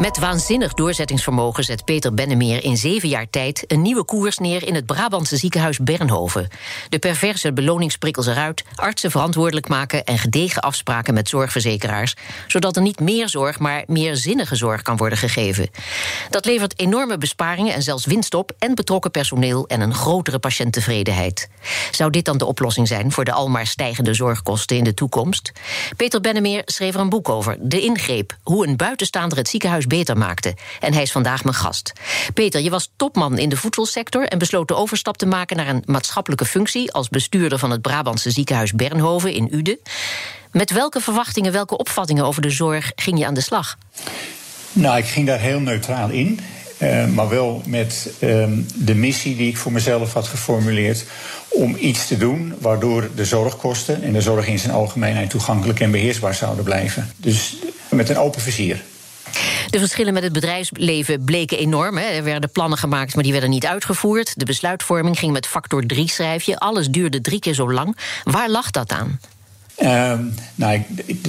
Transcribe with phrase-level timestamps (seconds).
[0.00, 4.74] Met waanzinnig doorzettingsvermogen zet Peter Bennemeer in zeven jaar tijd een nieuwe koers neer in
[4.74, 6.48] het Brabantse ziekenhuis Bernhoven.
[6.88, 12.16] De perverse beloningsprikkels eruit, artsen verantwoordelijk maken en gedegen afspraken met zorgverzekeraars,
[12.46, 15.70] zodat er niet meer zorg, maar meer zinnige zorg kan worden gegeven.
[16.30, 21.48] Dat levert enorme besparingen en zelfs winst op en betrokken personeel en een grotere patiënttevredenheid.
[21.90, 25.52] Zou dit dan de oplossing zijn voor de almaar stijgende zorgkosten in de toekomst?
[25.96, 30.16] Peter Bennemeer schreef er een boek over, De Ingreep, hoe een buitenstaander het ziekenhuis beter
[30.16, 30.54] maakte.
[30.80, 31.92] En hij is vandaag mijn gast.
[32.34, 35.82] Peter, je was topman in de voedselsector en besloot de overstap te maken naar een
[35.86, 39.78] maatschappelijke functie als bestuurder van het Brabantse ziekenhuis Bernhoven in Uden.
[40.52, 43.78] Met welke verwachtingen, welke opvattingen over de zorg ging je aan de slag?
[44.72, 46.40] Nou, ik ging daar heel neutraal in.
[46.78, 51.04] Uh, maar wel met uh, de missie die ik voor mezelf had geformuleerd.
[51.48, 55.90] om iets te doen waardoor de zorgkosten en de zorg in zijn algemeenheid toegankelijk en
[55.90, 57.10] beheersbaar zouden blijven.
[57.16, 57.56] Dus
[57.88, 58.82] met een open vizier.
[59.70, 61.96] De verschillen met het bedrijfsleven bleken enorm.
[61.96, 62.04] Hè.
[62.04, 64.38] Er werden plannen gemaakt, maar die werden niet uitgevoerd.
[64.38, 66.58] De besluitvorming ging met factor 3 schrijf je.
[66.58, 67.96] Alles duurde drie keer zo lang.
[68.24, 69.20] Waar lag dat aan?
[69.78, 70.18] Uh,
[70.54, 70.82] nou,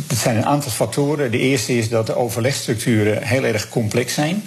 [0.07, 1.31] het zijn een aantal factoren.
[1.31, 4.43] De eerste is dat de overlegstructuren heel erg complex zijn.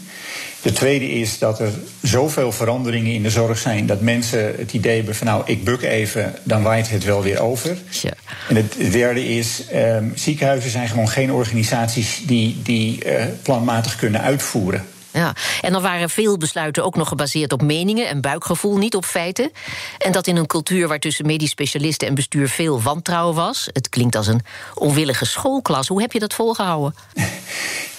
[0.64, 4.96] De tweede is dat er zoveel veranderingen in de zorg zijn dat mensen het idee
[4.96, 7.76] hebben van nou, ik buk even, dan waait het wel weer over.
[7.90, 8.12] Ja.
[8.48, 14.20] En het derde is, um, ziekenhuizen zijn gewoon geen organisaties die, die uh, planmatig kunnen
[14.20, 14.84] uitvoeren.
[15.10, 19.04] Ja, en dan waren veel besluiten ook nog gebaseerd op meningen en buikgevoel, niet op
[19.04, 19.50] feiten.
[19.98, 23.68] En dat in een cultuur waar tussen medisch specialisten en bestuur veel wantrouwen was.
[23.72, 24.40] Het klinkt als een
[24.74, 25.88] onwillige schoolklas.
[25.88, 26.94] Hoe heb je dat volgehouden?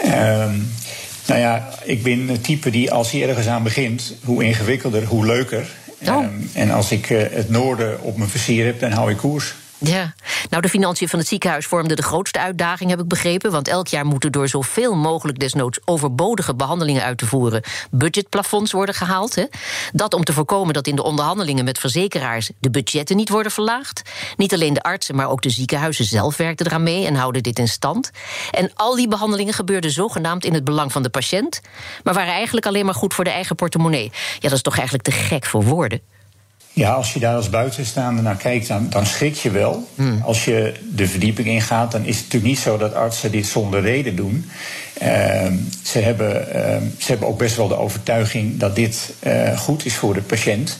[0.05, 0.73] um,
[1.25, 5.25] Nou ja, ik ben het type die als hij ergens aan begint, hoe ingewikkelder, hoe
[5.25, 5.67] leuker.
[6.07, 6.23] Oh.
[6.23, 9.55] Um, en als ik uh, het noorden op mijn versier heb, dan hou ik koers.
[9.87, 10.13] Ja,
[10.49, 13.51] nou de financiën van het ziekenhuis vormden de grootste uitdaging, heb ik begrepen.
[13.51, 18.95] Want elk jaar moeten door zoveel mogelijk desnoods overbodige behandelingen uit te voeren budgetplafonds worden
[18.95, 19.35] gehaald.
[19.35, 19.43] Hè?
[19.91, 24.01] Dat om te voorkomen dat in de onderhandelingen met verzekeraars de budgetten niet worden verlaagd.
[24.37, 27.59] Niet alleen de artsen, maar ook de ziekenhuizen zelf werkten eraan mee en houden dit
[27.59, 28.11] in stand.
[28.51, 31.61] En al die behandelingen gebeurden zogenaamd in het belang van de patiënt,
[32.03, 34.11] maar waren eigenlijk alleen maar goed voor de eigen portemonnee.
[34.33, 36.14] Ja, dat is toch eigenlijk te gek voor woorden.
[36.75, 39.87] Ja, als je daar als buitenstaander naar kijkt, dan, dan schrik je wel.
[39.95, 40.21] Hmm.
[40.23, 43.81] Als je de verdieping ingaat, dan is het natuurlijk niet zo dat artsen dit zonder
[43.81, 44.49] reden doen.
[45.01, 45.07] Uh,
[45.83, 49.95] ze, hebben, uh, ze hebben ook best wel de overtuiging dat dit uh, goed is
[49.95, 50.77] voor de patiënt.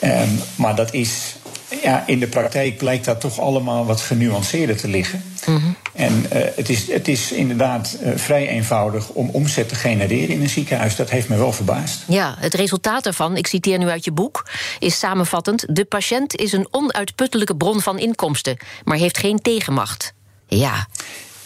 [0.00, 1.36] Ehm, maar dat is
[1.82, 5.22] ja, in de praktijk blijkt dat toch allemaal wat genuanceerder te liggen.
[5.46, 5.76] Mm-hmm.
[5.92, 10.40] En uh, het, is, het is inderdaad uh, vrij eenvoudig om omzet te genereren in
[10.40, 10.96] een ziekenhuis.
[10.96, 12.02] Dat heeft me wel verbaasd.
[12.08, 16.52] Ja, het resultaat daarvan, ik citeer nu uit je boek, is samenvattend: De patiënt is
[16.52, 20.14] een onuitputtelijke bron van inkomsten, maar heeft geen tegenmacht.
[20.46, 20.86] Ja.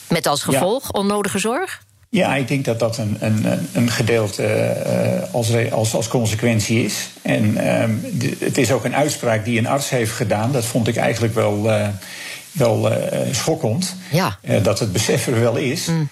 [0.08, 1.00] Met als gevolg ja.
[1.00, 1.84] onnodige zorg?
[2.08, 4.42] Ja, ik denk dat dat een, een, een gedeelte
[4.86, 7.08] uh, als, als, als consequentie is.
[7.22, 7.54] En
[8.12, 10.52] de, het is ook een uitspraak die een arts heeft gedaan.
[10.52, 11.88] Dat vond ik eigenlijk wel, uh,
[12.52, 12.96] wel uh,
[13.30, 13.96] schokkend.
[14.10, 14.38] Ja.
[14.62, 15.86] dat het besef er wel is.
[15.86, 16.08] Mm.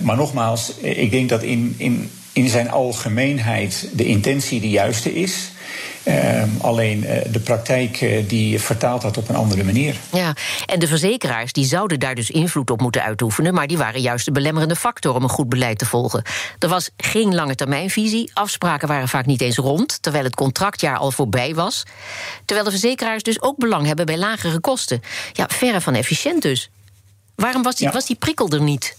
[0.00, 5.50] maar nogmaals, ik denk dat in, in, in zijn algemeenheid de intentie de juiste is.
[6.04, 9.96] Uh, alleen uh, de praktijk uh, die vertaalt dat op een andere manier.
[10.12, 10.34] Ja,
[10.66, 14.24] en de verzekeraars die zouden daar dus invloed op moeten uitoefenen, maar die waren juist
[14.24, 16.22] de belemmerende factor om een goed beleid te volgen.
[16.58, 21.10] Er was geen lange termijnvisie, afspraken waren vaak niet eens rond, terwijl het contractjaar al
[21.10, 21.82] voorbij was.
[22.44, 25.02] Terwijl de verzekeraars dus ook belang hebben bij lagere kosten.
[25.32, 26.70] Ja, verre van efficiënt dus.
[27.34, 27.92] Waarom was die, ja.
[27.92, 28.96] was die prikkel er niet?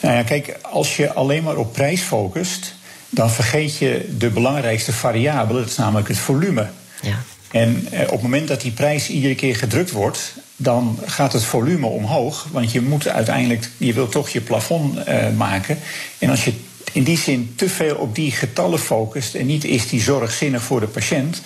[0.00, 2.74] Nou ja, kijk, als je alleen maar op prijs focust
[3.10, 6.66] dan vergeet je de belangrijkste variabele, dat is namelijk het volume.
[7.02, 7.22] Ja.
[7.50, 11.44] En eh, op het moment dat die prijs iedere keer gedrukt wordt, dan gaat het
[11.44, 12.46] volume omhoog.
[12.50, 15.78] Want je moet uiteindelijk, je wilt toch je plafond uh, maken.
[16.18, 16.52] En als je
[16.92, 20.62] in die zin te veel op die getallen focust en niet is die zorg zinnig
[20.62, 21.42] voor de patiënt,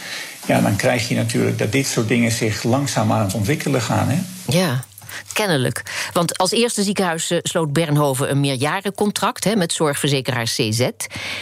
[0.46, 4.08] ja, dan krijg je natuurlijk dat dit soort dingen zich langzaam aan het ontwikkelen gaan.
[4.08, 4.18] Hè?
[4.58, 4.84] Ja.
[5.32, 5.82] Kennelijk.
[6.12, 10.88] Want als eerste ziekenhuis eh, sloot Bernhoven een meerjarencontract hè, met zorgverzekeraar CZ.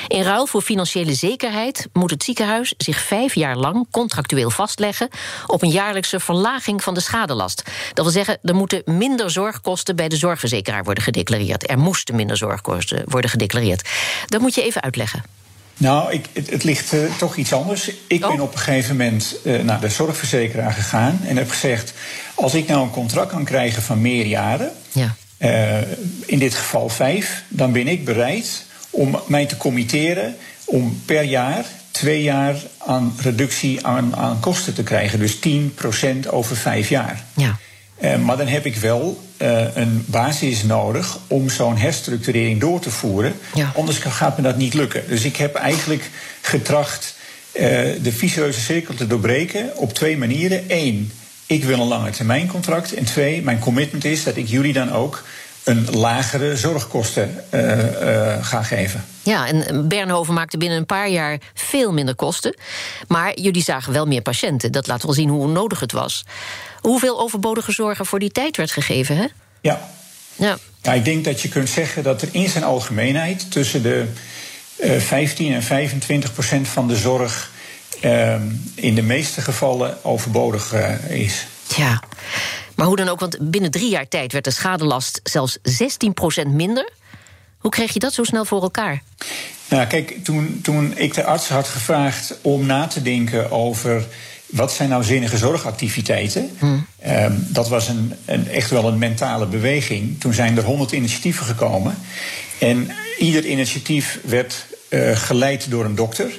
[0.09, 5.09] In ruil voor financiële zekerheid moet het ziekenhuis zich vijf jaar lang contractueel vastleggen
[5.47, 7.63] op een jaarlijkse verlaging van de schadelast.
[7.95, 11.71] Dat wil zeggen, er moeten minder zorgkosten bij de zorgverzekeraar worden gedeclareerd.
[11.71, 13.89] Er moesten minder zorgkosten worden gedeclareerd.
[14.27, 15.23] Dat moet je even uitleggen.
[15.81, 17.91] Nou, ik, het, het, ligt uh, toch iets anders.
[18.07, 18.31] Ik oh.
[18.31, 21.93] ben op een gegeven moment uh, naar de zorgverzekeraar gegaan en heb gezegd:
[22.41, 25.15] als ik nou een contract kan krijgen van meer jaren, ja.
[26.27, 31.65] in dit geval vijf, dan ben ik bereid om mij te committeren om per jaar
[31.91, 35.19] twee jaar aan reductie aan, aan kosten te krijgen.
[35.19, 35.39] Dus
[36.27, 37.25] 10% over vijf jaar.
[37.37, 37.59] Ja.
[38.03, 42.91] Uh, maar dan heb ik wel uh, een basis nodig om zo'n herstructurering door te
[42.91, 43.35] voeren.
[43.55, 43.73] Ja.
[43.77, 45.03] Anders gaat me dat niet lukken.
[45.09, 46.11] Dus ik heb eigenlijk
[46.41, 47.15] getracht
[47.53, 47.63] uh,
[48.03, 50.65] de vicieuze cirkel te doorbreken op twee manieren.
[50.69, 51.13] Eén,
[51.51, 52.95] ik wil een lange termijn contract.
[52.95, 55.23] En twee, mijn commitment is dat ik jullie dan ook
[55.65, 59.05] een lagere zorgkosten uh, uh, ga geven.
[59.23, 62.57] Ja, en Bernhoven maakte binnen een paar jaar veel minder kosten.
[63.09, 64.73] Maar jullie zagen wel meer patiënten.
[64.73, 66.25] Dat laat wel zien hoe nodig het was.
[66.81, 69.27] Hoeveel overbodige zorgen voor die tijd werd gegeven, hè?
[69.61, 69.89] Ja.
[70.37, 70.59] Ja.
[70.83, 74.05] ja ik denk dat je kunt zeggen dat er in zijn algemeenheid tussen de
[74.77, 77.51] uh, 15 en 25 procent van de zorg
[78.75, 80.75] in de meeste gevallen overbodig
[81.09, 81.47] is.
[81.77, 82.03] Ja.
[82.75, 86.91] Maar hoe dan ook, want binnen drie jaar tijd werd de schadelast zelfs 16% minder.
[87.59, 89.03] Hoe kreeg je dat zo snel voor elkaar?
[89.69, 94.07] Nou, kijk, toen, toen ik de arts had gevraagd om na te denken over
[94.47, 96.51] wat zijn nou zinnige zorgactiviteiten?
[96.59, 96.87] Hmm.
[97.07, 100.21] Um, dat was een, een, echt wel een mentale beweging.
[100.21, 101.99] Toen zijn er honderd initiatieven gekomen.
[102.59, 106.31] En ieder initiatief werd uh, geleid door een dokter.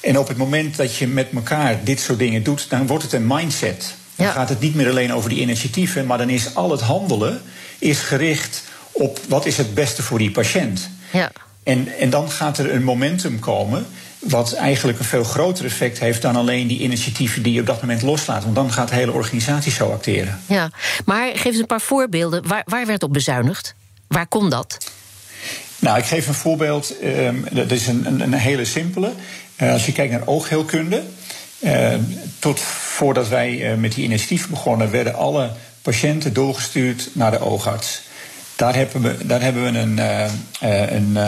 [0.00, 3.12] En op het moment dat je met elkaar dit soort dingen doet, dan wordt het
[3.12, 3.94] een mindset.
[4.16, 4.32] Dan ja.
[4.32, 7.42] gaat het niet meer alleen over die initiatieven, maar dan is al het handelen
[7.78, 8.62] is gericht
[8.92, 10.90] op wat is het beste voor die patiënt.
[11.12, 11.32] Ja.
[11.62, 13.86] En, en dan gaat er een momentum komen
[14.18, 17.80] wat eigenlijk een veel groter effect heeft dan alleen die initiatieven die je op dat
[17.80, 18.42] moment loslaat.
[18.42, 20.40] Want dan gaat de hele organisatie zo acteren.
[20.46, 20.70] Ja,
[21.04, 22.48] maar geef eens een paar voorbeelden.
[22.48, 23.74] Waar, waar werd op bezuinigd?
[24.08, 24.87] Waar kon dat?
[25.78, 26.94] Nou, ik geef een voorbeeld.
[27.04, 29.12] Um, dat is een, een, een hele simpele.
[29.62, 31.02] Uh, als je kijkt naar oogheelkunde.
[31.60, 31.94] Uh,
[32.38, 35.50] tot voordat wij uh, met die initiatief begonnen, werden alle
[35.82, 38.02] patiënten doorgestuurd naar de oogarts.
[38.56, 41.18] Daar hebben we, daar hebben we een, uh, een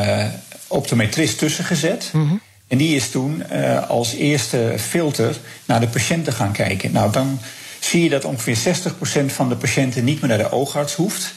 [0.66, 2.10] optometrist tussen gezet.
[2.12, 2.40] Mm -hmm.
[2.68, 3.50] En die is toen
[3.88, 6.92] als eerste filter naar de patiënten gaan kijken.
[6.92, 7.40] Nou, dan
[7.80, 11.34] zie je dat ongeveer 60% van de patiënten niet meer naar de oogarts hoeft.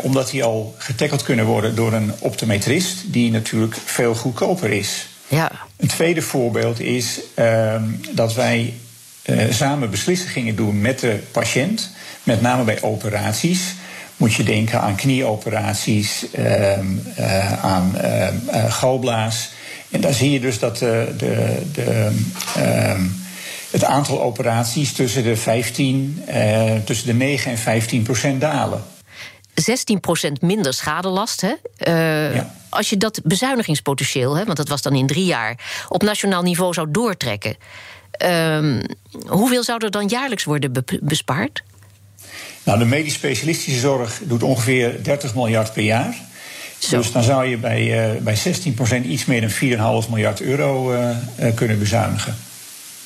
[0.00, 5.06] omdat die al getackeld kunnen worden door een optometrist, die natuurlijk veel goedkoper is.
[5.28, 5.50] Ja.
[5.76, 7.74] Een tweede voorbeeld is uh,
[8.10, 8.74] dat wij
[9.24, 11.90] uh, samen beslissingen gingen doen met de patiënt,
[12.22, 13.74] met name bij operaties.
[14.16, 17.94] Moet je denken aan knieoperaties, uh, aan
[18.68, 19.50] galblaas.
[19.90, 22.10] En daar zie je dus dat de, de, de,
[22.56, 23.02] ehm,
[23.70, 26.22] het aantal operaties tussen de, 15,
[26.84, 28.82] tussen de 9 en 15 procent dalen.
[29.60, 31.40] 16% minder schadelast.
[31.40, 31.54] Hè?
[31.88, 32.54] Uh, ja.
[32.68, 36.72] Als je dat bezuinigingspotentieel, hè, want dat was dan in drie jaar, op nationaal niveau
[36.72, 37.56] zou doortrekken.
[38.24, 38.80] Uh,
[39.26, 41.62] hoeveel zou er dan jaarlijks worden be bespaard?
[42.62, 46.16] Nou, de medisch specialistische zorg doet ongeveer 30 miljard per jaar.
[46.78, 46.96] Zo.
[46.96, 51.16] Dus dan zou je bij, uh, bij 16% iets meer dan 4,5 miljard euro uh,
[51.54, 52.36] kunnen bezuinigen.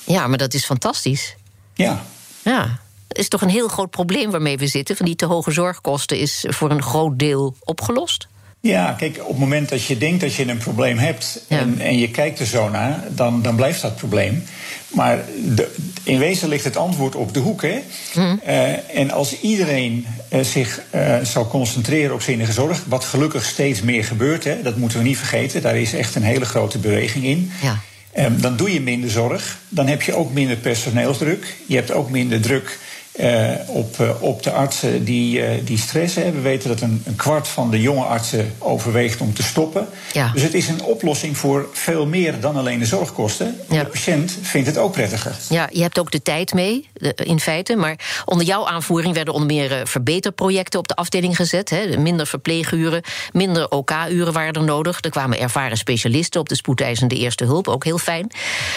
[0.04, 1.36] Ja, maar dat is fantastisch.
[1.74, 2.02] Ja.
[2.42, 2.80] Ja
[3.12, 4.96] is toch een heel groot probleem waarmee we zitten.
[4.96, 8.28] Van die te hoge zorgkosten is voor een groot deel opgelost.
[8.60, 11.58] Ja, kijk, op het moment dat je denkt dat je een probleem hebt ja.
[11.58, 14.44] en, en, je kijkt er zo naar, dan, dan blijft dat probleem.
[14.88, 17.62] Maar de, in wezen ligt het antwoord op de hoek.
[17.62, 17.82] Hè?
[18.14, 18.40] Mm.
[18.46, 23.80] Uh, en als iedereen uh, zich uh, zou concentreren op zinnige zorg, wat gelukkig steeds
[23.80, 27.24] meer gebeurt, hè, dat moeten we niet vergeten, daar is echt een hele grote beweging
[27.24, 27.52] in.
[27.62, 27.80] Ja.
[28.18, 32.10] Um, dan doe je minder zorg, dan heb je ook minder personeelsdruk, je hebt ook
[32.10, 32.78] minder druk
[33.20, 36.34] uh, op, uh, op de artsen die, uh, die stressen.
[36.34, 39.88] We weten dat een, een, kwart van de jonge artsen overweegt om te stoppen.
[40.12, 40.30] Ja.
[40.32, 43.60] Dus het is een oplossing voor veel meer dan alleen de zorgkosten.
[43.68, 43.84] Ja.
[43.84, 45.36] De patiënt vindt het ook prettiger.
[45.48, 47.76] Ja, je hebt ook de tijd mee, in feite.
[47.76, 51.70] Maar onder jouw aanvoering werden onder meer verbeterprojecten op de afdeling gezet.
[51.70, 51.98] Hè.
[51.98, 53.02] Minder verpleeguren,
[53.32, 54.98] minder OK-uren waren er nodig.
[55.00, 58.30] Er kwamen ervaren specialisten op de spoedeisende eerste hulp, ook heel fijn.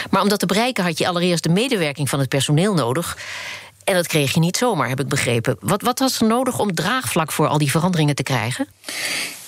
[0.10, 3.18] Maar om dat te bereiken had je allereerst de medewerking van het personeel nodig.
[3.86, 5.58] En dat kreeg je niet zomaar, heb ik begrepen.
[5.60, 8.68] Wat, wat was er nodig om draagvlak voor al die veranderingen te krijgen?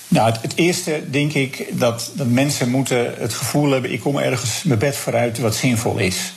[0.07, 4.17] Nou, het, het, eerste denk ik dat, dat mensen moeten het gevoel hebben: ik kom
[4.17, 6.33] ergens mijn bed vooruit wat zinvol is.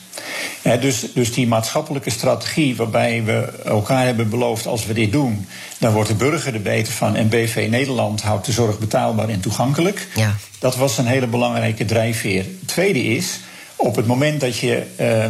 [0.61, 5.47] Ja, dus, dus die maatschappelijke strategie waarbij we elkaar hebben beloofd: als we dit doen,
[5.77, 7.15] dan wordt de burger er beter van.
[7.15, 10.07] En BV Nederland houdt de zorg betaalbaar en toegankelijk.
[10.15, 10.35] Ja.
[10.59, 12.43] Dat was een hele belangrijke drijfveer.
[12.43, 13.39] Het tweede is:
[13.75, 14.83] op het moment dat je.
[14.99, 15.25] Uh,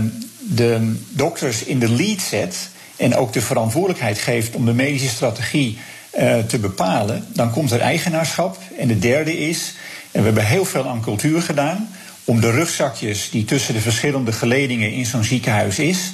[0.50, 5.78] de dokters in de lead zet en ook de verantwoordelijkheid geeft om de medische strategie
[6.20, 8.58] uh, te bepalen, dan komt er eigenaarschap.
[8.78, 9.74] En de derde is,
[10.12, 11.90] en we hebben heel veel aan cultuur gedaan,
[12.26, 16.12] om de rugzakjes die tussen de verschillende geledingen in zo'n ziekenhuis is,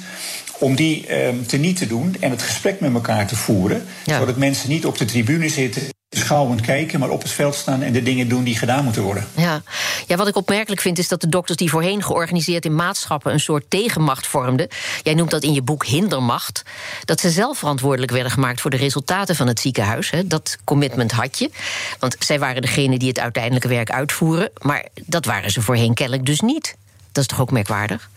[0.58, 4.18] om die uh, te niet te doen en het gesprek met elkaar te voeren, ja.
[4.18, 5.82] zodat mensen niet op de tribune zitten
[6.28, 9.26] aanschouwend kijken, maar op het veld staan en de dingen doen die gedaan moeten worden.
[9.36, 9.62] Ja.
[10.06, 13.40] ja, wat ik opmerkelijk vind is dat de dokters die voorheen georganiseerd in maatschappen een
[13.40, 14.68] soort tegenmacht vormden.
[15.02, 16.62] Jij noemt dat in je boek hindermacht.
[17.04, 20.10] Dat ze zelf verantwoordelijk werden gemaakt voor de resultaten van het ziekenhuis.
[20.10, 20.26] Hè.
[20.26, 21.50] Dat commitment had je.
[21.98, 24.50] Want zij waren degene die het uiteindelijke werk uitvoeren.
[24.62, 26.76] Maar dat waren ze voorheen kennelijk dus niet.
[27.12, 28.10] Dat is toch ook merkwaardig?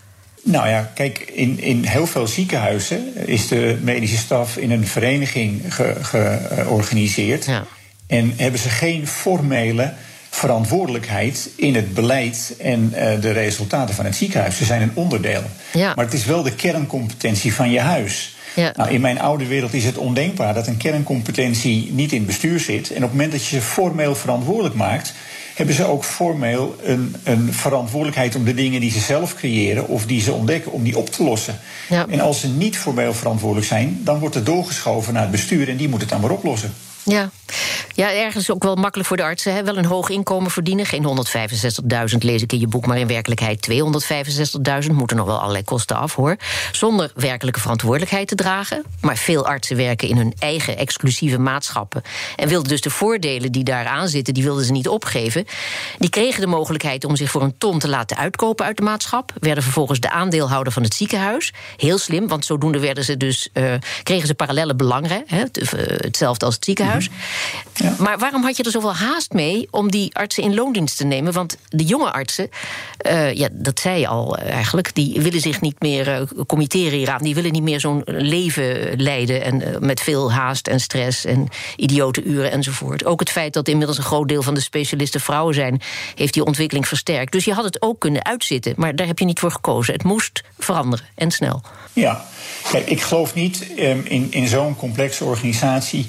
[0.44, 5.62] Nou ja, kijk, in, in heel veel ziekenhuizen is de medische staf in een vereniging
[6.02, 7.46] georganiseerd.
[7.46, 7.66] Ja.
[8.12, 9.94] En hebben ze geen formele
[10.30, 14.58] verantwoordelijkheid in het beleid en uh, de resultaten van het ziekenhuis.
[14.58, 15.44] Ze zijn een onderdeel.
[15.74, 15.94] Ja.
[15.96, 18.36] Maar het is wel de kerncompetentie van je huis.
[18.56, 18.74] Ja.
[18.76, 22.60] Nou, in mijn oude wereld is het ondenkbaar dat een kerncompetentie niet in het bestuur
[22.60, 22.90] zit.
[22.90, 25.14] En op het moment dat je ze formeel verantwoordelijk maakt,
[25.56, 30.06] hebben ze ook formeel een, een verantwoordelijkheid om de dingen die ze zelf creëren of
[30.06, 31.60] die ze ontdekken, om die op te lossen.
[31.90, 32.06] Ja.
[32.10, 35.78] En als ze niet formeel verantwoordelijk zijn, dan wordt het doorgeschoven naar het bestuur en
[35.78, 36.74] die moet het dan maar oplossen.
[37.04, 37.30] Ja.
[37.96, 39.54] Ja, ergens ook wel makkelijk voor de artsen.
[39.54, 39.64] Hè?
[39.64, 40.86] Wel een hoog inkomen verdienen.
[40.86, 41.26] Geen
[42.12, 43.70] 165.000 lees ik in je boek, maar in werkelijkheid
[44.86, 44.92] 265.000.
[44.92, 46.36] Moeten nog wel allerlei kosten af hoor.
[46.72, 48.84] Zonder werkelijke verantwoordelijkheid te dragen.
[49.02, 52.02] Maar veel artsen werken in hun eigen exclusieve maatschappen.
[52.36, 55.46] En wilden dus de voordelen die daaraan zitten, die wilden ze niet opgeven.
[55.98, 59.34] Die kregen de mogelijkheid om zich voor een ton te laten uitkopen uit de maatschap.
[59.40, 61.54] Werden vervolgens de aandeelhouder van het ziekenhuis.
[61.78, 65.24] Heel slim, want zodoende werden ze dus, uh, kregen ze parallele belangen.
[65.26, 65.44] Hè?
[65.98, 67.10] Hetzelfde als het ziekenhuis.
[67.74, 67.96] Ja.
[67.98, 71.34] Maar waarom had je er zoveel haast mee om die artsen in loondienst te nemen?
[71.34, 72.50] Want de jonge artsen,
[73.08, 77.24] uh, ja, dat zei je al eigenlijk, die willen zich niet meer uh, committeren hieraan.
[77.24, 81.48] Die willen niet meer zo'n leven leiden en uh, met veel haast en stress en
[81.76, 83.06] idiote uren enzovoort.
[83.06, 85.82] Ook het feit dat inmiddels een groot deel van de specialisten vrouwen zijn,
[86.16, 87.32] heeft die ontwikkeling versterkt.
[87.32, 89.94] Dus je had het ook kunnen uitzitten, maar daar heb je niet voor gekozen.
[89.94, 91.62] Het moest veranderen en snel.
[91.94, 92.26] Ja,
[92.72, 96.08] kijk, ik geloof niet um, in, in zo'n complexe organisatie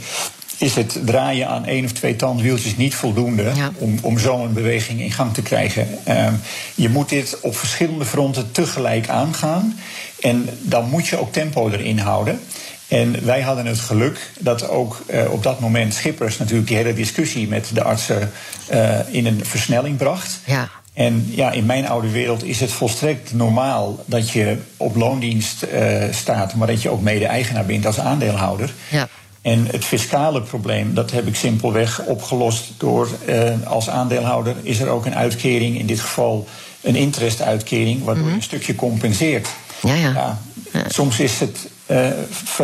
[0.62, 5.12] is het draaien aan één of twee tandwieltjes niet voldoende om, om zo'n beweging in
[5.12, 5.88] gang te krijgen.
[6.08, 6.40] Um,
[6.74, 9.78] je moet dit op verschillende fronten tegelijk aangaan.
[10.20, 12.40] En dan moet je ook tempo erin houden.
[12.88, 16.94] En wij hadden het geluk dat ook uh, op dat moment Schippers natuurlijk die hele
[16.94, 18.30] discussie met de artsen
[18.72, 20.40] uh, in een versnelling bracht.
[20.44, 20.68] Ja.
[20.94, 26.04] En ja, in mijn oude wereld is het volstrekt normaal dat je op loondienst uh,
[26.10, 28.72] staat, maar dat je ook mede-eigenaar bent als aandeelhouder.
[28.88, 29.08] Ja.
[29.42, 34.88] En het fiscale probleem, dat heb ik simpelweg opgelost door uh, als aandeelhouder is er
[34.88, 36.48] ook een uitkering, in dit geval
[36.80, 38.38] een interest-uitkering, waardoor je mhm.
[38.38, 39.48] een stukje compenseert.
[39.82, 40.38] Ja, ja.
[40.72, 42.08] ja, Soms is het uh,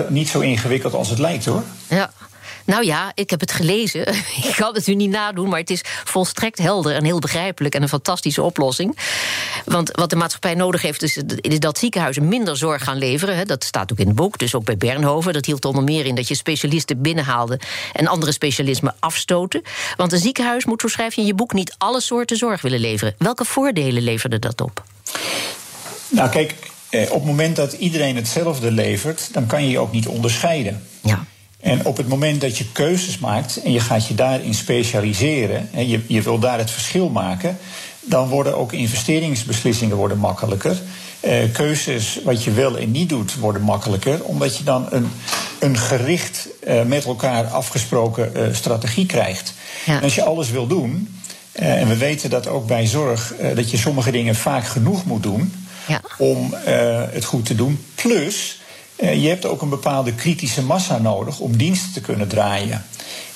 [0.09, 1.63] niet zo ingewikkeld als het lijkt hoor.
[1.89, 2.11] Ja.
[2.69, 4.09] Nou ja, ik heb het gelezen.
[4.49, 7.83] ik kan het u niet nadoen, maar het is volstrekt helder en heel begrijpelijk en
[7.83, 8.99] een fantastische oplossing.
[9.65, 11.23] Want wat de maatschappij nodig heeft, is,
[11.59, 13.47] dat ziekenhuizen minder zorg gaan leveren.
[13.47, 15.33] Dat staat ook in het boek, dus ook bij Bernhoven.
[15.33, 17.61] Dat hield onder meer in dat je specialisten binnenhaalde
[17.93, 19.63] en andere specialismen afstoten.
[19.97, 22.81] Want een ziekenhuis moet, zo schrijf je in je boek, niet alle soorten zorg willen
[22.81, 23.15] leveren.
[23.19, 24.83] Welke voordelen leverde dat op?
[26.09, 26.55] Nou, kijk,
[26.91, 30.87] eh, op het moment dat iedereen hetzelfde levert, dan kan je je ook niet onderscheiden.
[31.03, 31.27] Ja.
[31.61, 35.89] En op het moment dat je keuzes maakt en je gaat je daarin specialiseren en
[35.89, 37.59] je, je wil daar het verschil maken,
[38.01, 40.77] dan worden ook investeringsbeslissingen worden makkelijker.
[41.21, 45.11] Uh, keuzes wat je wel en niet doet worden makkelijker, omdat je dan een,
[45.59, 49.53] een gericht uh, met elkaar afgesproken uh, strategie krijgt.
[49.87, 49.97] Ja.
[49.97, 51.21] En als je alles wil doen,
[51.53, 55.67] en we weten dat ook bij zorg, dat je sommige dingen vaak genoeg moet doen
[55.87, 56.01] ja.
[56.19, 56.55] om
[57.11, 57.85] het goed te doen.
[57.95, 58.61] Plus,
[58.99, 62.85] je hebt ook een bepaalde kritische massa nodig om diensten te kunnen draaien.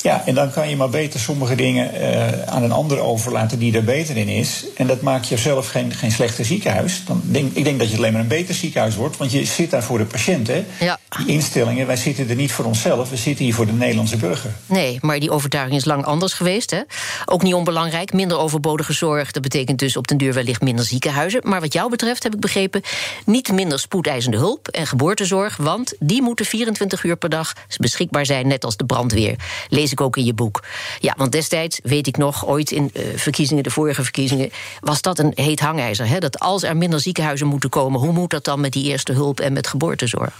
[0.02, 3.76] Ja, en dan kan je maar beter sommige dingen uh, aan een ander overlaten die
[3.76, 4.64] er beter in is.
[4.76, 7.02] En dat maakt jezelf geen, geen slechter ziekenhuis.
[7.06, 9.70] Dan denk, ik denk dat je alleen maar een beter ziekenhuis wordt, want je zit
[9.70, 10.46] daar voor de patiënt.
[10.46, 10.64] Hè?
[10.80, 10.98] Ja.
[11.16, 14.50] Die instellingen, wij zitten er niet voor onszelf, we zitten hier voor de Nederlandse burger.
[14.66, 16.70] Nee, maar die overtuiging is lang anders geweest.
[16.70, 16.80] Hè?
[17.24, 19.30] Ook niet onbelangrijk, minder overbodige zorg.
[19.30, 21.40] Dat betekent dus op den duur wellicht minder ziekenhuizen.
[21.44, 22.82] Maar wat jou betreft, heb ik begrepen,
[23.26, 25.56] niet minder spoedeisende hulp en geboortezorg.
[25.56, 29.36] Want die moeten 24 uur per dag beschikbaar zijn, net als de brandweer.
[29.68, 30.64] Lees ik ook in je boek.
[31.00, 35.18] Ja, want destijds, weet ik nog, ooit in uh, verkiezingen, de vorige verkiezingen, was dat
[35.18, 36.08] een heet hangijzer.
[36.08, 36.18] Hè?
[36.18, 39.40] Dat als er minder ziekenhuizen moeten komen, hoe moet dat dan met die eerste hulp
[39.40, 40.34] en met geboortezorg?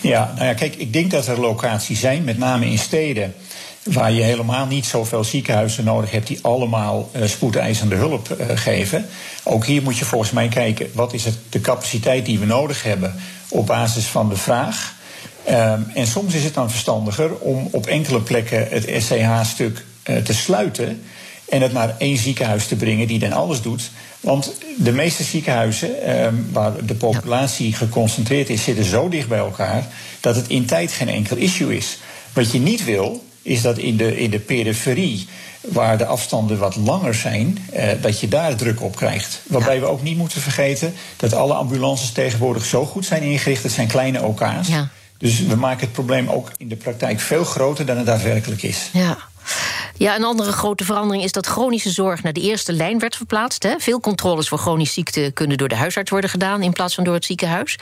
[0.00, 3.34] Ja, nou ja, kijk, ik denk dat er locaties zijn, met name in steden
[3.82, 9.06] waar je helemaal niet zoveel ziekenhuizen nodig hebt die allemaal uh, spoedeisende hulp uh, geven.
[9.42, 12.82] Ook hier moet je volgens mij kijken wat is het, de capaciteit die we nodig
[12.82, 13.14] hebben
[13.48, 14.94] op basis van de vraag.
[15.48, 20.34] Um, en soms is het dan verstandiger om op enkele plekken het SCH-stuk uh, te
[20.34, 21.02] sluiten
[21.48, 23.90] en het naar één ziekenhuis te brengen die dan alles doet.
[24.20, 29.86] Want de meeste ziekenhuizen um, waar de populatie geconcentreerd is, zitten zo dicht bij elkaar
[30.20, 31.98] dat het in tijd geen enkel issue is.
[32.32, 35.26] Wat je niet wil, is dat in de, in de periferie,
[35.60, 39.40] waar de afstanden wat langer zijn, eh, dat je daar druk op krijgt.
[39.46, 43.62] Waarbij we ook niet moeten vergeten dat alle ambulances tegenwoordig zo goed zijn ingericht.
[43.62, 44.68] Het zijn kleine OK's.
[44.68, 44.88] Ja.
[45.20, 48.88] Dus we maken het probleem ook in de praktijk veel groter dan het daadwerkelijk is.
[48.92, 49.18] Ja.
[49.96, 53.62] Ja, een andere grote verandering is dat chronische zorg naar de eerste lijn werd verplaatst.
[53.62, 53.74] Hè.
[53.78, 57.14] Veel controles voor chronische ziekten kunnen door de huisarts worden gedaan in plaats van door
[57.14, 57.78] het ziekenhuis.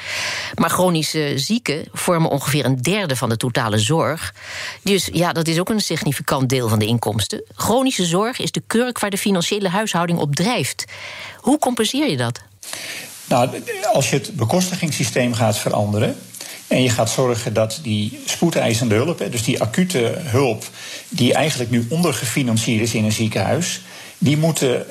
[0.54, 4.34] Maar chronische zieken vormen ongeveer een derde van de totale zorg.
[4.82, 7.42] Dus ja, dat is ook een significant deel van de inkomsten.
[7.54, 10.84] Chronische zorg is de kurk waar de financiële huishouding op drijft.
[11.36, 12.40] Hoe compenseer je dat?
[13.24, 16.16] Nou, als je het bekostigingssysteem gaat veranderen.
[16.68, 20.70] En je gaat zorgen dat die spoedeisende hulp, dus die acute hulp,
[21.08, 23.80] die eigenlijk nu ondergefinancierd is in een ziekenhuis,
[24.18, 24.86] die moeten,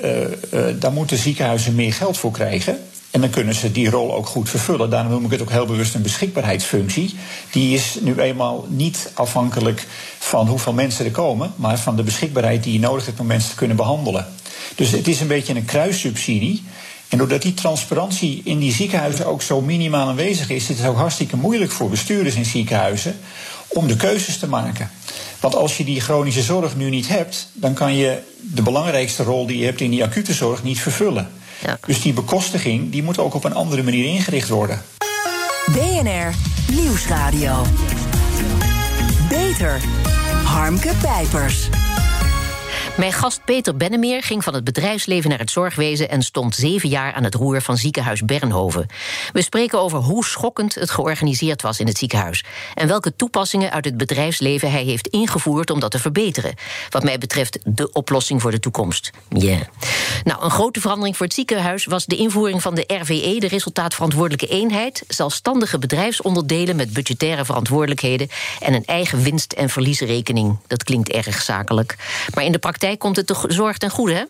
[0.53, 2.79] uh, daar moeten ziekenhuizen meer geld voor krijgen.
[3.11, 4.89] En dan kunnen ze die rol ook goed vervullen.
[4.89, 7.15] Daarom noem ik het ook heel bewust een beschikbaarheidsfunctie.
[7.51, 9.85] Die is nu eenmaal niet afhankelijk
[10.19, 13.49] van hoeveel mensen er komen, maar van de beschikbaarheid die je nodig hebt om mensen
[13.49, 14.27] te kunnen behandelen.
[14.75, 16.63] Dus het is een beetje een kruissubsidie.
[17.09, 20.97] En doordat die transparantie in die ziekenhuizen ook zo minimaal aanwezig is, is het ook
[20.97, 23.19] hartstikke moeilijk voor bestuurders in ziekenhuizen
[23.67, 24.89] om de keuzes te maken.
[25.39, 29.45] Want als je die chronische zorg nu niet hebt, dan kan je de belangrijkste rol
[29.45, 31.29] die je hebt in die acute zorg niet vervullen.
[31.65, 31.79] Ja.
[31.85, 34.81] Dus die bekostiging die moet ook op een andere manier ingericht worden.
[35.71, 36.33] BNR
[36.71, 37.65] Nieuwsradio.
[39.29, 39.81] Beter.
[40.43, 41.69] Harmke Pijpers.
[42.97, 47.13] Mijn gast Peter Bennemeer ging van het bedrijfsleven naar het zorgwezen en stond zeven jaar
[47.13, 48.87] aan het roer van ziekenhuis Bernhoven.
[49.31, 53.85] We spreken over hoe schokkend het georganiseerd was in het ziekenhuis en welke toepassingen uit
[53.85, 56.53] het bedrijfsleven hij heeft ingevoerd om dat te verbeteren.
[56.89, 59.11] Wat mij betreft de oplossing voor de toekomst.
[59.29, 59.61] Yeah.
[60.23, 64.47] Nou, een grote verandering voor het ziekenhuis was de invoering van de RVE, de resultaatverantwoordelijke
[64.47, 70.57] eenheid, zelfstandige bedrijfsonderdelen met budgettaire verantwoordelijkheden en een eigen winst- en verliesrekening.
[70.67, 71.95] Dat klinkt erg zakelijk.
[72.33, 74.23] Maar in de praktijk komt het de zorg ten goede, hè?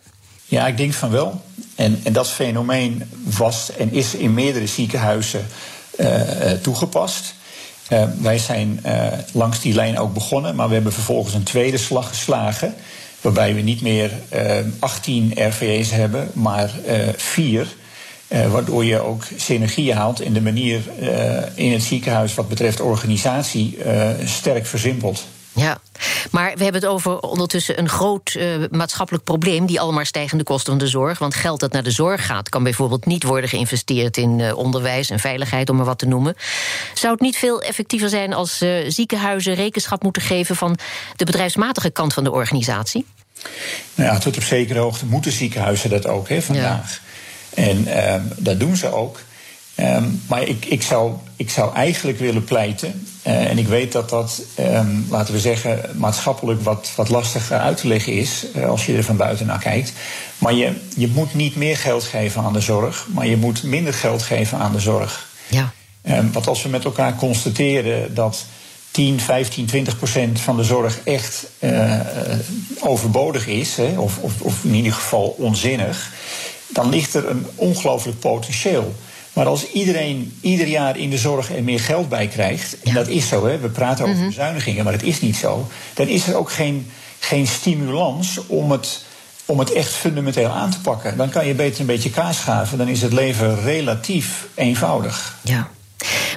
[0.44, 1.42] Ja, ik denk van wel.
[1.74, 5.46] En, en dat fenomeen was en is in meerdere ziekenhuizen
[6.00, 7.34] uh, toegepast.
[7.88, 8.80] Uh, wij zijn
[9.32, 12.74] langs die lijn ook begonnen, maar we hebben vervolgens een tweede slag geslagen.
[13.20, 14.10] Waarbij we niet meer
[14.78, 16.70] 18 RVE's hebben, maar
[17.16, 17.66] vier.
[18.28, 20.80] waardoor je ook synergie haalt in de manier
[21.54, 23.78] in het ziekenhuis wat betreft organisatie
[24.24, 25.24] sterk versimpelt.
[25.58, 25.78] Ja,
[26.30, 30.72] maar we hebben het over ondertussen een groot uh, maatschappelijk probleem, die almaar stijgende kosten
[30.72, 31.18] van de zorg.
[31.18, 35.10] Want geld dat naar de zorg gaat, kan bijvoorbeeld niet worden geïnvesteerd in uh, onderwijs
[35.10, 36.34] en veiligheid, om maar wat te noemen.
[36.94, 40.78] Zou het niet veel effectiever zijn als uh, ziekenhuizen rekenschap moeten geven van
[41.16, 43.06] de bedrijfsmatige kant van de organisatie?
[43.94, 47.00] Nou ja, tot op zekere hoogte moeten ziekenhuizen dat ook hè, vandaag.
[47.54, 47.62] Ja.
[47.62, 49.18] En ehm, dat doen ze ook.
[49.80, 54.08] Um, maar ik, ik, zou, ik zou eigenlijk willen pleiten, uh, en ik weet dat
[54.08, 58.86] dat, um, laten we zeggen, maatschappelijk wat, wat lastiger uit te leggen is uh, als
[58.86, 59.92] je er van buiten naar kijkt.
[60.38, 63.94] Maar je, je moet niet meer geld geven aan de zorg, maar je moet minder
[63.94, 65.28] geld geven aan de zorg.
[65.48, 65.72] Ja.
[66.02, 68.44] Um, want als we met elkaar constateren dat
[68.90, 72.00] 10, 15, 20 procent van de zorg echt uh,
[72.80, 76.12] overbodig is, hè, of, of, of in ieder geval onzinnig,
[76.68, 78.94] dan ligt er een ongelooflijk potentieel.
[79.38, 83.08] Maar als iedereen ieder jaar in de zorg er meer geld bij krijgt, en dat
[83.08, 84.26] is zo, hè, we praten over mhm.
[84.26, 89.04] bezuinigingen, maar het is niet zo, dan is er ook geen, geen stimulans om het,
[89.44, 91.16] om het echt fundamenteel aan te pakken.
[91.16, 95.36] Dan kan je beter een beetje kaas schaven, dan is het leven relatief eenvoudig.
[95.42, 95.68] Ja.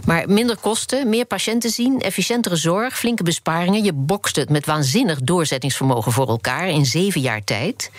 [0.05, 3.83] Maar minder kosten, meer patiënten zien, efficiëntere zorg, flinke besparingen.
[3.83, 7.91] Je bokst het met waanzinnig doorzettingsvermogen voor elkaar in zeven jaar tijd.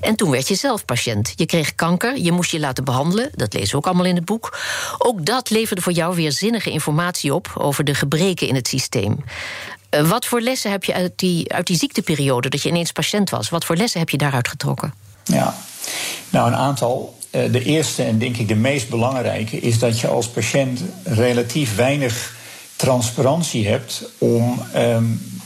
[0.00, 1.32] En toen werd je zelf patiënt.
[1.36, 3.30] Je kreeg kanker, je moest je laten behandelen.
[3.34, 4.58] Dat lezen we ook allemaal in het boek.
[4.98, 9.24] Ook dat leverde voor jou weer zinnige informatie op over de gebreken in het systeem.
[9.90, 13.30] Eh, wat voor lessen heb je uit die, uit die ziekteperiode dat je ineens patiënt
[13.30, 13.48] was?
[13.48, 14.94] Wat voor lessen heb je daaruit getrokken?
[15.24, 15.56] Ja,
[16.30, 17.18] nou een aantal.
[17.36, 21.76] Eh, de eerste en denk ik de meest belangrijke is dat je als patiënt relatief
[21.76, 22.34] weinig
[22.76, 25.40] transparantie hebt om um,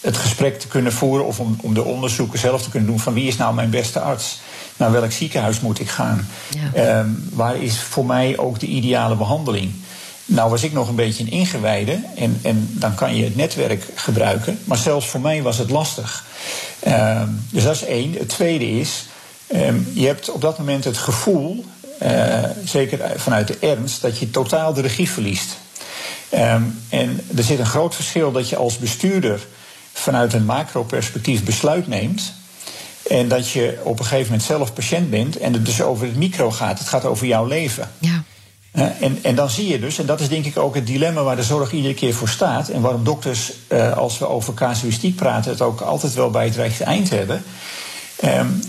[0.00, 3.14] het gesprek te kunnen voeren of om, om de onderzoeken zelf te kunnen doen van
[3.14, 4.40] wie is nou mijn beste arts?
[4.76, 6.28] Naar welk ziekenhuis moet ik gaan?
[6.74, 6.98] Ja.
[6.98, 9.70] Um, waar is voor mij ook de ideale behandeling?
[10.24, 13.84] Nou was ik nog een beetje een ingewijde en, en dan kan je het netwerk
[13.94, 14.58] gebruiken.
[14.64, 16.24] Maar zelfs voor mij was het lastig.
[16.88, 18.12] Um, dus dat is één.
[18.12, 19.06] Het tweede is,
[19.54, 21.64] Um, je hebt op dat moment het gevoel,
[22.02, 25.56] uh, zeker vanuit de ernst, dat je totaal de regie verliest.
[26.34, 29.46] Um, en er zit een groot verschil dat je als bestuurder
[29.92, 32.32] vanuit een macro-perspectief besluit neemt.
[33.08, 36.16] En dat je op een gegeven moment zelf patiënt bent en het dus over het
[36.16, 36.78] micro gaat.
[36.78, 37.90] Het gaat over jouw leven.
[37.98, 38.22] Ja.
[39.00, 41.36] en, en dan zie je dus, en dat is denk ik ook het dilemma waar
[41.36, 42.68] de zorg iedere keer voor staat.
[42.68, 46.56] En waarom dokters, uh, als we over casuïstiek praten, het ook altijd wel bij het
[46.56, 47.42] rechte eind hebben.
[48.24, 48.60] Um,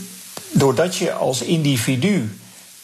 [0.52, 2.38] doordat je als individu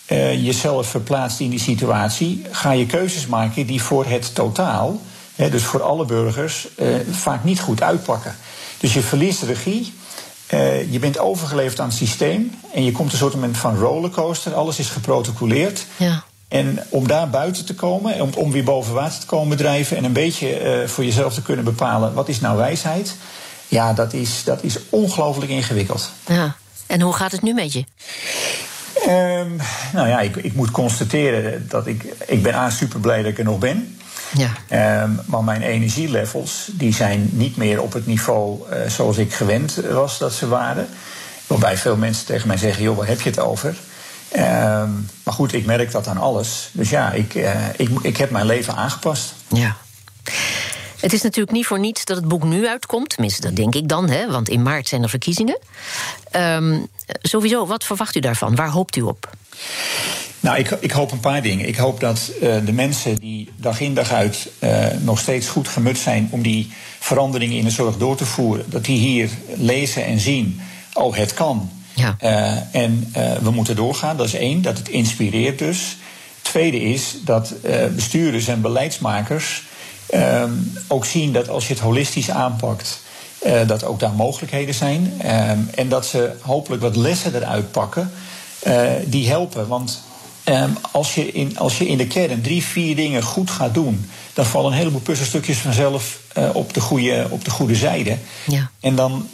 [0.08, 5.02] uh, jezelf verplaatst in die situatie, ga je keuzes maken die voor het totaal,
[5.36, 8.36] hè, dus voor alle burgers, uh, vaak niet goed uitpakken.
[8.78, 9.94] Dus je verliest regie.
[10.54, 14.54] Uh, je bent overgeleverd aan het systeem en je komt een soort van rollercoaster.
[14.54, 15.86] Alles is geprotocoleerd.
[15.98, 16.24] Ja.
[16.48, 20.04] En om daar buiten te komen, om, om weer boven water te komen drijven en
[20.04, 23.16] een beetje voor jezelf te kunnen bepalen wat is nou wijsheid.
[23.68, 26.12] Ja, dat is, dat is ongelooflijk ingewikkeld.
[26.28, 26.56] Ja.
[26.94, 27.86] En hoe gaat het nu met je?
[29.08, 29.58] Um,
[29.94, 32.04] nou ja, ik, ik moet constateren dat ik.
[32.28, 33.98] Ik ben aan super blij dat ik er nog ben.
[34.34, 35.04] Ja.
[35.04, 39.76] Um, maar mijn energielevels die zijn niet meer op het niveau uh, zoals ik gewend
[39.76, 40.88] was dat ze waren.
[41.48, 43.76] Waarbij veel mensen tegen mij zeggen: joh, waar heb je het over?
[44.36, 46.70] Um, maar goed, ik merk dat aan alles.
[46.72, 49.34] Dus ja, ik, uh, ik, ik heb mijn leven aangepast.
[49.48, 49.76] Ja.
[51.04, 53.10] Het is natuurlijk niet voor niets dat het boek nu uitkomt.
[53.10, 55.60] Tenminste, dat denk ik dan, hè, want in maart zijn er verkiezingen.
[56.36, 56.88] Um,
[57.22, 58.56] sowieso, wat verwacht u daarvan?
[58.56, 59.30] Waar hoopt u op?
[60.40, 61.68] Nou, ik, ik hoop een paar dingen.
[61.68, 65.68] Ik hoop dat uh, de mensen die dag in dag uit uh, nog steeds goed
[65.68, 70.06] gemut zijn om die veranderingen in de zorg door te voeren, dat die hier lezen
[70.06, 70.62] en zien:
[70.94, 71.70] oh, het kan.
[71.94, 72.18] Ja.
[72.22, 74.18] Uh, en we moeten doorgaan.
[74.18, 75.98] Dat is één, dat het inspireert dus.
[76.42, 77.54] Tweede is dat
[77.96, 79.64] bestuurders en beleidsmakers
[80.16, 83.02] um, ook zien dat als je het holistisch aanpakt,
[83.46, 85.14] uh, dat ook daar mogelijkheden zijn.
[85.26, 88.12] Um, en dat ze hopelijk wat lessen eruit pakken
[88.68, 89.68] uh, die helpen.
[89.68, 90.02] Want
[90.46, 94.10] um, als, je in, als je in de kern drie, vier dingen goed gaat doen,
[94.34, 98.18] dan vallen een heleboel puzzelstukjes vanzelf uh, op, de goede, op de goede zijde.
[98.46, 98.70] Ja.
[98.80, 99.28] En dan,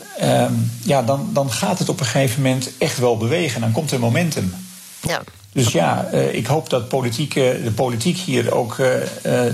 [0.84, 3.62] ja, dan, dan gaat het op een gegeven moment echt wel bewegen.
[3.62, 4.54] Dan komt er momentum.
[5.00, 5.22] Ja.
[5.52, 8.78] Dus ja, uh, ik hoop dat politiek, uh, de politiek hier ook uh,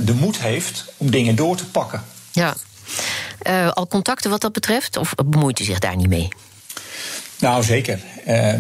[0.06, 2.04] de moed heeft om dingen door te pakken.
[2.32, 2.56] Ja.
[3.74, 4.98] al contacten wat dat betreft?
[4.98, 6.28] Of bemoeit u zich daar niet mee?
[7.40, 8.00] Nou, zeker.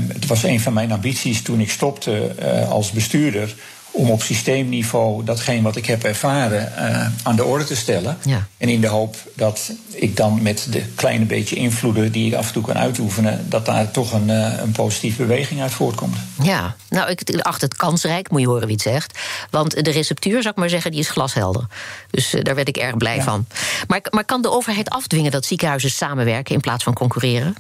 [0.07, 2.35] het was een van mijn ambities toen ik stopte
[2.69, 3.55] als bestuurder
[3.95, 8.17] om op systeemniveau datgene wat ik heb ervaren uh, aan de orde te stellen.
[8.21, 8.47] Ja.
[8.57, 12.47] En in de hoop dat ik dan met de kleine beetje invloeden die ik af
[12.47, 16.15] en toe kan uitoefenen, dat daar toch een, uh, een positieve beweging uit voortkomt.
[16.41, 19.19] Ja, nou, ik acht het kansrijk, moet je horen wie het zegt.
[19.49, 21.65] Want de receptuur, zou ik maar zeggen, die is glashelder.
[22.09, 23.23] Dus uh, daar werd ik erg blij ja.
[23.23, 23.45] van.
[23.87, 27.55] Maar, maar kan de overheid afdwingen dat ziekenhuizen samenwerken in plaats van concurreren?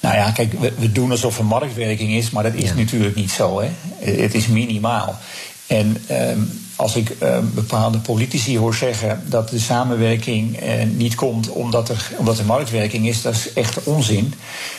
[0.00, 2.74] Nou ja, kijk, we, doen alsof er marktwerking is, maar dat is ja.
[2.74, 3.60] natuurlijk niet zo.
[3.60, 3.70] Hè.
[3.98, 5.18] Het is minimaal.
[5.66, 11.48] En um, als ik um, bepaalde politici hoor zeggen dat de samenwerking uh, niet komt
[11.48, 14.34] omdat er, omdat er marktwerking is, dat is echt onzin.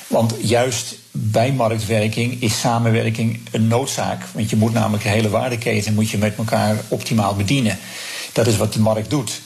[0.08, 4.24] Want juist bij marktwerking is samenwerking een noodzaak.
[4.34, 7.78] Want je moet namelijk de hele waardeketen moet je met elkaar optimaal bedienen.
[8.34, 9.42] Dat is wat de markt doet.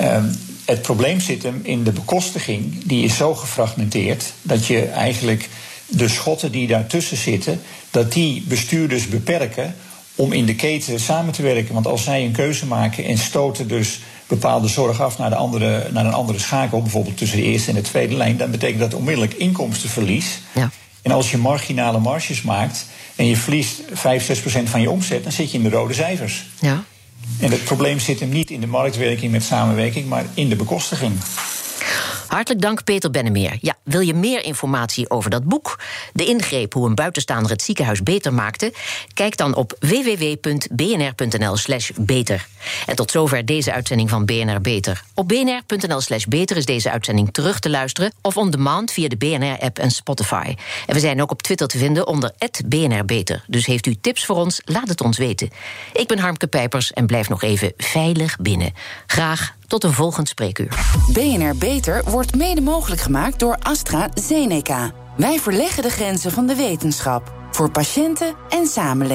[0.00, 0.30] Um,
[0.64, 2.84] het probleem zit hem in de bekostiging.
[2.84, 5.48] Die is zo gefragmenteerd dat je eigenlijk
[5.86, 9.74] de schotten die daartussen zitten, dat die bestuurders beperken
[10.14, 11.74] om in de keten samen te werken.
[11.74, 15.88] Want als zij een keuze maken en stoten dus bepaalde zorg af naar, de andere,
[15.92, 18.94] naar een andere schakel, bijvoorbeeld tussen de eerste en de tweede lijn, dan betekent dat
[18.94, 20.40] onmiddellijk inkomstenverlies.
[20.52, 20.70] Ja.
[21.02, 25.22] En als je marginale marges maakt en je verliest 5, 6 procent van je omzet,
[25.22, 26.46] dan zit je in de rode cijfers.
[26.60, 26.84] Ja.
[27.38, 31.12] En het probleem zit hem niet in de marktwerking met samenwerking, maar in de bekostiging.
[32.34, 33.58] Hartelijk dank, Peter Bennemeer.
[33.60, 35.78] Ja, wil je meer informatie over dat boek?
[36.12, 38.72] De ingreep hoe een buitenstaander het ziekenhuis beter maakte?
[39.12, 42.46] Kijk dan op www.bnr.nl/slash beter.
[42.86, 45.02] En tot zover deze uitzending van BNR Beter.
[45.14, 49.78] Op bnr.nl/slash beter is deze uitzending terug te luisteren of on demand via de BNR-app
[49.78, 50.54] en Spotify.
[50.86, 52.32] En we zijn ook op Twitter te vinden onder
[52.66, 53.44] BNR Beter.
[53.46, 54.60] Dus heeft u tips voor ons?
[54.64, 55.50] Laat het ons weten.
[55.92, 58.72] Ik ben Harmke Pijpers en blijf nog even veilig binnen.
[59.06, 60.68] Graag tot een volgend spreekuur.
[61.12, 64.92] BNR Beter wordt mede mogelijk gemaakt door AstraZeneca.
[65.16, 67.32] Wij verleggen de grenzen van de wetenschap.
[67.50, 69.12] Voor patiënten en samenleving.